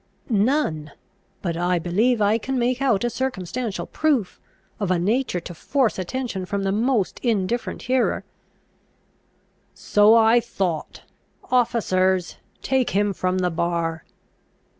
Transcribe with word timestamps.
"None. 0.31 0.93
But 1.43 1.55
I 1.55 1.77
believe 1.77 2.23
I 2.23 2.39
can 2.39 2.57
make 2.57 2.81
out 2.81 3.03
a 3.03 3.09
circumstantial 3.11 3.85
proof, 3.85 4.41
of 4.79 4.89
a 4.89 4.97
nature 4.97 5.39
to 5.41 5.53
force 5.53 5.99
attention 5.99 6.47
from 6.47 6.63
the 6.63 6.71
most 6.71 7.19
indifferent 7.19 7.83
hearer." 7.83 8.23
"So 9.75 10.15
I 10.15 10.39
thought. 10.39 11.03
Officers, 11.51 12.37
take 12.63 12.89
him 12.97 13.13
from 13.13 13.37
the 13.37 13.51
bar!" 13.51 14.03